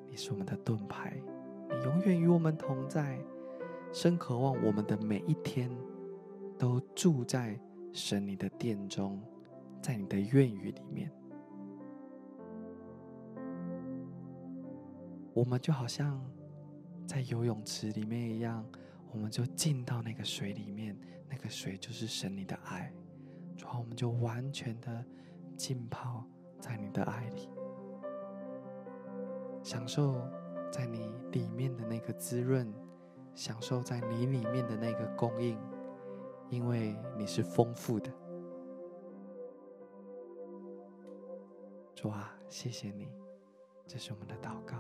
[0.10, 1.22] 你是我们的盾牌，
[1.70, 3.18] 你永远与我们同在。
[3.94, 5.70] 深渴望我们的每一天。
[6.58, 7.60] 都住在
[7.94, 9.22] 神你的殿中，
[9.82, 11.12] 在你的院宇里面。
[15.34, 16.24] 我们就好像
[17.06, 18.66] 在游泳池里面一样，
[19.12, 20.98] 我们就进到那个水里面，
[21.30, 22.94] 那个水就是神你的爱，
[23.58, 25.06] 然后我们就完全的
[25.58, 26.26] 浸泡
[26.60, 27.50] 在你的爱里，
[29.62, 30.22] 享受
[30.72, 32.74] 在你里面的那个滋润，
[33.34, 35.60] 享受在你里面的那个供应。
[36.50, 38.12] 因为你是丰富的，
[41.94, 43.08] 主啊，谢谢你，
[43.88, 44.76] 这是我们的祷告。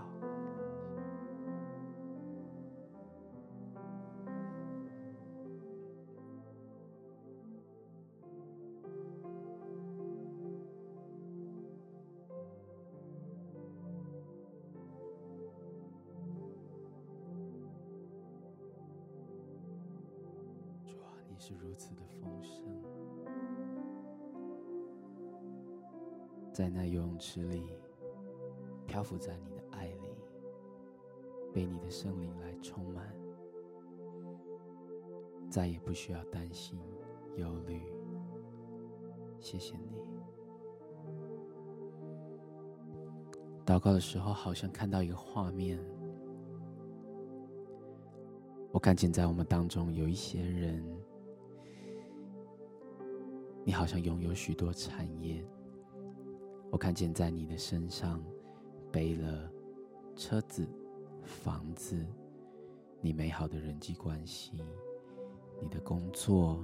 [27.28, 27.64] 池里，
[28.86, 30.10] 漂浮在你的爱里，
[31.52, 33.12] 被你的圣灵来充满，
[35.50, 36.80] 再也不需要担心
[37.36, 37.82] 忧虑。
[39.40, 39.98] 谢谢你。
[43.66, 45.84] 祷告的时候，好像看到一个画面，
[48.72, 50.86] 我看见在我们当中有一些人。
[53.64, 55.44] 你好像拥有许多产业，
[56.76, 58.22] 我看见在你的身上
[58.92, 59.50] 背了
[60.14, 60.68] 车子、
[61.24, 62.06] 房子，
[63.00, 64.52] 你美好的人际关系，
[65.62, 66.62] 你的工作，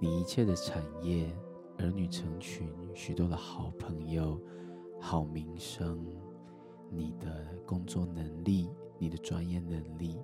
[0.00, 1.30] 你一切的产业，
[1.76, 4.40] 儿女成群，许多的好朋友、
[4.98, 6.02] 好名声，
[6.90, 10.18] 你的工作能力，你的专业能力，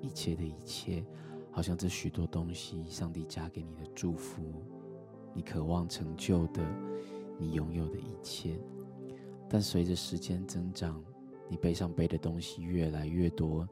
[0.00, 1.04] 一切的一切，
[1.50, 4.44] 好像这许多东西，上帝加给你的祝福。
[5.34, 6.62] 你渴望成就的，
[7.38, 8.58] 你拥有的一切，
[9.48, 11.02] 但随着时间增长，
[11.48, 13.68] 你背上背的东西越来越多。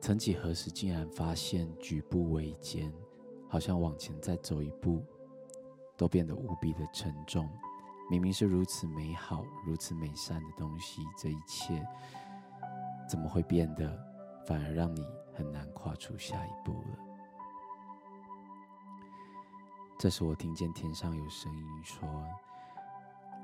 [0.00, 2.92] 曾几何时，竟然发现举步维艰，
[3.48, 5.04] 好像往前再走一步，
[5.96, 7.48] 都变得无比的沉重。
[8.10, 11.84] 明明是如此美好、如此美善的东西，这一切
[13.08, 13.98] 怎么会变得
[14.46, 15.04] 反而让你
[15.34, 16.98] 很难跨出下一步了？
[19.98, 22.08] 这时，我听见天上有声音说：“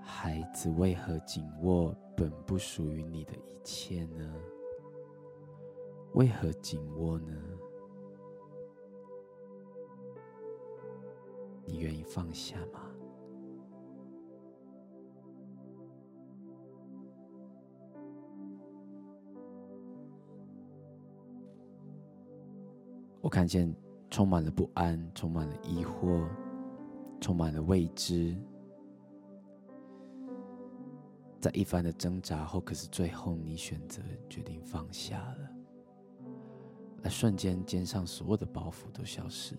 [0.06, 4.34] 孩子为何紧握本不属于你的一切呢？
[6.12, 7.32] 为何紧握呢？
[11.64, 12.80] 你愿意放下吗？
[23.20, 23.74] 我看见
[24.10, 26.28] 充满了不安，充满了疑惑，
[27.20, 28.36] 充满了未知。
[31.44, 35.50] 在一番的挣扎后，可是最后你选择决定放下了，
[37.02, 39.54] 那瞬间肩上所有的包袱都消失，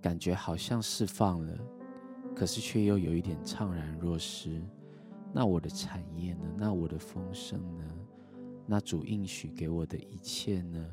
[0.00, 1.58] 感觉好像释放了，
[2.34, 4.62] 可是却又有一点怅然若失。
[5.34, 6.46] 那我的产业呢？
[6.56, 7.84] 那我的丰盛呢？
[8.66, 10.90] 那主应许给我的一切呢？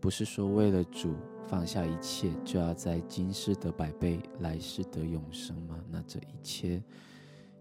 [0.00, 1.14] 不是说为了主
[1.46, 5.82] 放下一切，就要在今世得百倍，来世得永生吗？
[5.90, 6.82] 那这一切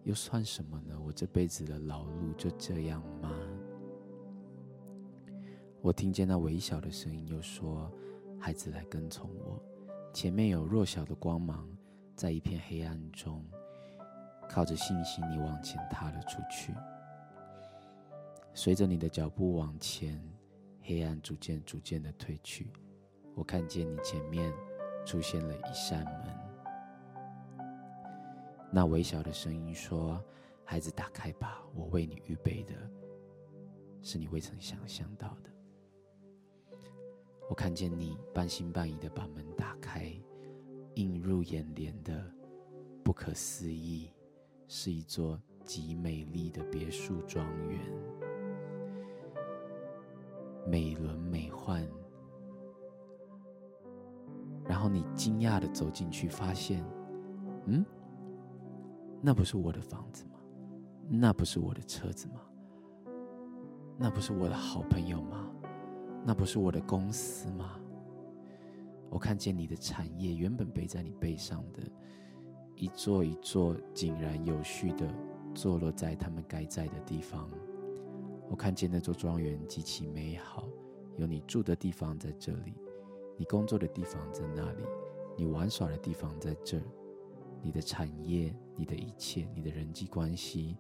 [0.03, 0.99] 又算什么呢？
[1.05, 3.31] 我这辈子的劳碌就这样吗？
[5.81, 7.91] 我听见那微小的声音又说
[8.39, 9.61] ：“孩子，来跟从我，
[10.13, 11.67] 前面有弱小的光芒，
[12.15, 13.43] 在一片黑暗中。”
[14.49, 16.73] 靠着信心，你往前踏了出去。
[18.53, 20.21] 随着你的脚步往前，
[20.87, 22.71] 黑暗逐渐、逐渐的退去。
[23.35, 24.53] 我看见你前面
[25.05, 26.33] 出现了一扇门。
[28.71, 30.23] 那微小的声音说
[30.63, 32.73] ：“孩子，打开吧，我为你预备的，
[34.01, 35.51] 是你未曾想象到的。”
[37.49, 40.09] 我看见你半信半疑的把门打开，
[40.95, 42.33] 映入眼帘的
[43.03, 44.09] 不可思议。
[44.69, 47.79] 是一座极美丽的别墅庄园，
[50.69, 51.87] 美轮美奂。
[54.65, 56.83] 然后你惊讶的走进去，发现，
[57.65, 57.85] 嗯，
[59.21, 60.31] 那不是我的房子吗？
[61.09, 62.41] 那不是我的车子吗？
[63.97, 65.49] 那不是我的好朋友吗？
[66.25, 67.79] 那不是我的公司吗？
[69.09, 71.81] 我看见你的产业原本背在你背上的。
[72.75, 75.07] 一座一座井然有序的
[75.55, 77.49] 坐落在他们该在的地方。
[78.49, 80.67] 我看见那座庄园极其美好，
[81.17, 82.73] 有你住的地方在这里，
[83.35, 84.83] 你工作的地方在那里，
[85.35, 86.83] 你玩耍的地方在这儿。
[87.61, 90.77] 你的产业、你的一切、你的人际关系，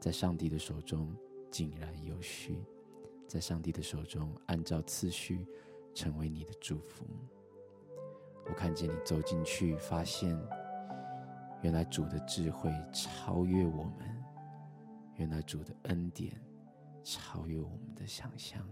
[0.00, 1.14] 在上帝的手中
[1.50, 2.64] 井然有序，
[3.26, 5.46] 在上帝的手中按照次序
[5.94, 7.04] 成为你的祝福。
[8.46, 10.38] 我看见你走进去，发现。
[11.62, 14.24] 原来主的智慧超越我们，
[15.16, 16.32] 原来主的恩典
[17.02, 18.66] 超越我们的想象。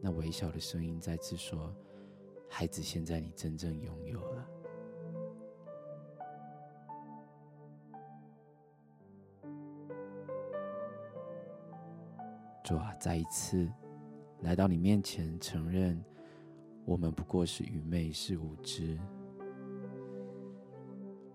[0.00, 1.74] 那微小的声音再次说
[2.48, 4.48] ：“孩子，现在你真正拥有了。”
[12.64, 13.66] 主啊，再一次
[14.42, 16.04] 来到你面前，承认
[16.84, 18.98] 我们不过是愚昧，是无知。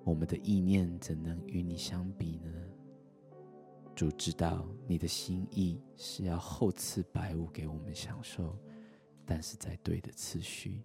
[0.03, 2.51] 我们的意念怎能与你相比呢？
[3.95, 8.57] 主知道你的心意是要厚赐百物给我们享受，
[9.25, 10.81] 但是在对的次序。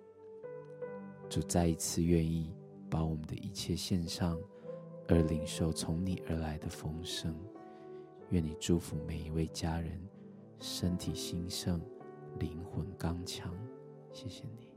[1.29, 2.55] 主再一次愿意
[2.91, 4.39] 把我们的一切献上，
[5.09, 7.35] 而领受从你而来的丰盛。
[8.31, 9.99] 愿你祝福每一位家人，
[10.61, 11.81] 身体兴盛，
[12.39, 13.55] 灵魂刚强。
[14.13, 14.68] 谢谢你。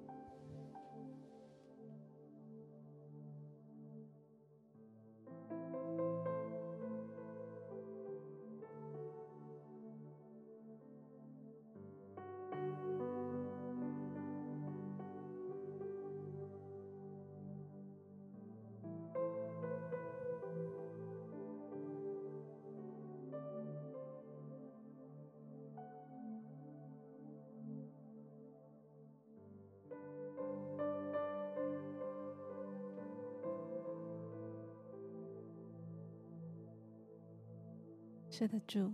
[38.41, 38.91] 是的，主，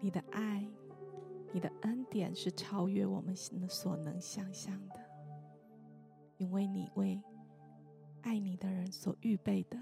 [0.00, 0.66] 你的爱，
[1.52, 5.00] 你的恩典是超越我们所能想象的，
[6.38, 7.22] 因为你为
[8.22, 9.78] 爱你的人所预备的，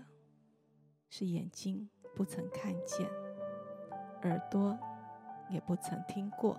[1.09, 3.09] 是眼睛不曾看见，
[4.23, 4.77] 耳朵
[5.49, 6.59] 也不曾听过，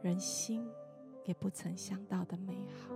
[0.00, 0.64] 人心
[1.24, 2.94] 也不曾想到的美好。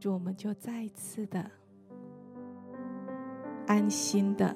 [0.00, 1.50] 主，我们就再一次的。
[3.66, 4.54] 安心的，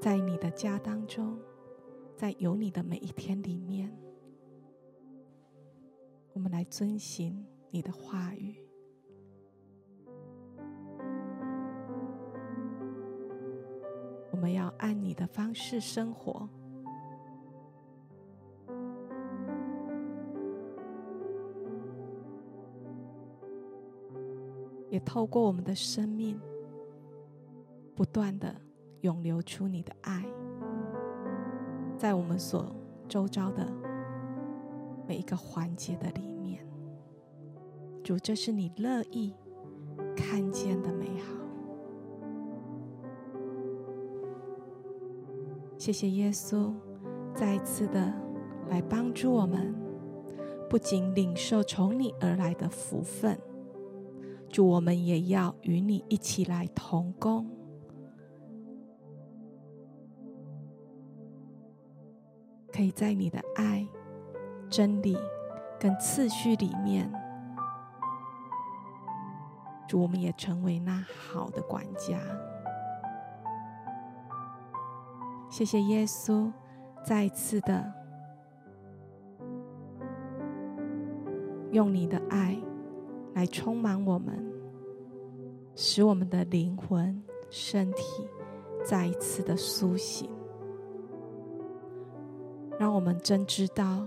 [0.00, 1.38] 在你的家当中，
[2.16, 3.90] 在有你的每一天里面，
[6.32, 8.56] 我们来遵行你的话语。
[14.30, 16.48] 我们要按你的方式生活。
[24.90, 26.40] 也透过我们的生命，
[27.98, 28.54] 不断的
[29.00, 30.24] 涌流出你的爱，
[31.96, 32.72] 在我们所
[33.08, 33.66] 周遭的
[35.04, 36.64] 每一个环节的里面，
[38.04, 39.34] 主，这是你乐意
[40.14, 41.34] 看见的美好。
[45.76, 46.72] 谢谢耶稣，
[47.34, 48.14] 再一次的
[48.68, 49.74] 来帮助我们，
[50.70, 53.36] 不仅领受从你而来的福分。
[54.48, 57.50] 主，我们也要与你一起来同工，
[62.78, 63.84] 可以在你的爱、
[64.70, 65.18] 真理
[65.80, 67.10] 跟次序里面，
[69.88, 72.20] 主，我们也成为那好的管家。
[75.50, 76.52] 谢谢耶稣，
[77.02, 77.92] 再一次的
[81.72, 82.56] 用你的爱。
[83.34, 84.52] 来充满我们，
[85.74, 87.20] 使我们的灵魂、
[87.50, 88.28] 身体
[88.84, 90.30] 再一次的苏醒，
[92.78, 94.06] 让我们真知道，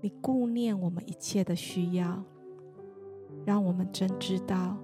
[0.00, 2.24] 你顾念我们一切的需要，
[3.44, 4.76] 让我们真知道，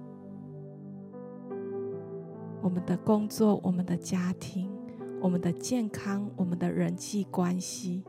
[2.61, 4.71] 我们的工作、我们的家庭、
[5.19, 8.03] 我们的健康、我们的人际关系。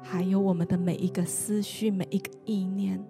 [0.00, 3.04] 还有我们的每一个思绪、每一个意念，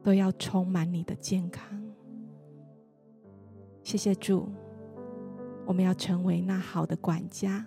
[0.00, 1.82] 都要充满你的健康。
[3.82, 4.48] 谢谢主，
[5.66, 7.66] 我们要成为那好的管家，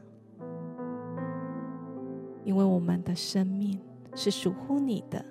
[2.46, 3.78] 因为我们的生命
[4.16, 5.24] 是属乎你的。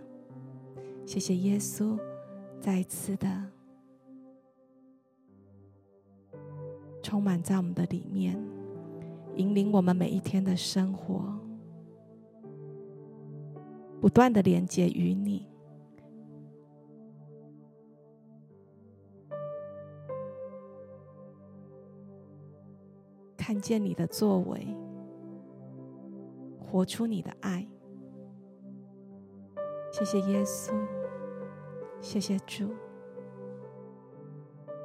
[1.07, 1.99] 谢谢耶稣，
[2.61, 3.27] 再次的
[7.03, 8.39] 充满在我们的里面，
[9.37, 11.35] 引领我们每一天的生活。
[14.01, 15.49] 不断的连接于你，
[23.49, 24.77] 看见你的作为，
[26.61, 27.67] 活出你的爱。
[29.91, 30.75] 谢谢耶稣，
[32.03, 32.69] 谢谢主，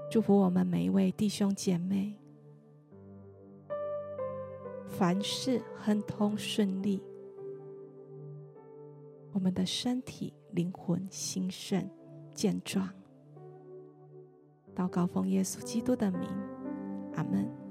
[0.09, 2.17] 祝福我们每一位弟兄姐妹，
[4.87, 7.03] 凡事亨通顺利。
[9.33, 11.85] 我们的身体、灵魂兴盛、
[12.33, 12.89] 健壮。
[14.73, 16.29] 祷告奉耶稣基督的名，
[17.15, 17.62] 阿门。